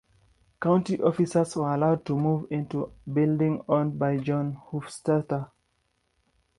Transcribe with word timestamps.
County 0.59 0.99
officers 0.99 1.55
were 1.55 1.75
allowed 1.75 2.03
to 2.07 2.17
move 2.17 2.47
into 2.49 2.85
a 2.85 2.89
building 3.11 3.63
owned 3.69 3.99
by 3.99 4.17
John 4.17 4.53
U. 4.73 4.79
Hofstetter. 4.81 5.51